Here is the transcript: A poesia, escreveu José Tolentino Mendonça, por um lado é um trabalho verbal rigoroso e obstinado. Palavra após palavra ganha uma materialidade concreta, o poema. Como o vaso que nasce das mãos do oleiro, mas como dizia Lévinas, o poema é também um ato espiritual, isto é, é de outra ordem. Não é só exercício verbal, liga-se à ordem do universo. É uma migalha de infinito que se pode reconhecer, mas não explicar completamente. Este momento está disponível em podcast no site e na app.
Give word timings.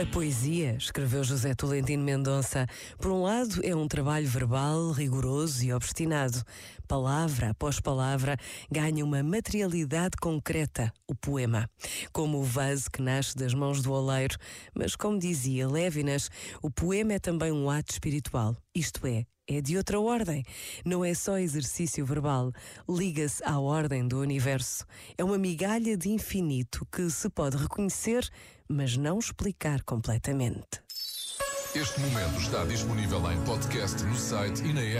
A 0.00 0.06
poesia, 0.06 0.76
escreveu 0.78 1.24
José 1.24 1.56
Tolentino 1.56 2.04
Mendonça, 2.04 2.68
por 2.98 3.10
um 3.10 3.24
lado 3.24 3.60
é 3.64 3.74
um 3.74 3.88
trabalho 3.88 4.28
verbal 4.28 4.92
rigoroso 4.92 5.64
e 5.64 5.72
obstinado. 5.72 6.40
Palavra 6.86 7.50
após 7.50 7.80
palavra 7.80 8.36
ganha 8.70 9.04
uma 9.04 9.24
materialidade 9.24 10.16
concreta, 10.20 10.92
o 11.08 11.14
poema. 11.14 11.68
Como 12.12 12.38
o 12.38 12.44
vaso 12.44 12.90
que 12.90 13.02
nasce 13.02 13.34
das 13.34 13.54
mãos 13.54 13.82
do 13.82 13.92
oleiro, 13.92 14.36
mas 14.74 14.94
como 14.94 15.18
dizia 15.18 15.66
Lévinas, 15.66 16.30
o 16.62 16.70
poema 16.70 17.14
é 17.14 17.18
também 17.18 17.50
um 17.50 17.70
ato 17.70 17.92
espiritual, 17.92 18.54
isto 18.74 19.06
é, 19.06 19.24
é 19.48 19.62
de 19.62 19.76
outra 19.76 19.98
ordem. 19.98 20.44
Não 20.84 21.04
é 21.04 21.14
só 21.14 21.38
exercício 21.38 22.04
verbal, 22.04 22.52
liga-se 22.88 23.42
à 23.42 23.58
ordem 23.58 24.06
do 24.06 24.20
universo. 24.20 24.84
É 25.16 25.24
uma 25.24 25.38
migalha 25.38 25.96
de 25.96 26.10
infinito 26.10 26.86
que 26.92 27.08
se 27.10 27.30
pode 27.30 27.56
reconhecer, 27.56 28.28
mas 28.68 28.96
não 28.96 29.18
explicar 29.18 29.82
completamente. 29.82 30.82
Este 31.74 32.00
momento 32.00 32.40
está 32.40 32.64
disponível 32.64 33.30
em 33.30 33.40
podcast 33.44 34.02
no 34.02 34.16
site 34.16 34.62
e 34.64 34.72
na 34.72 34.80
app. 34.80 34.96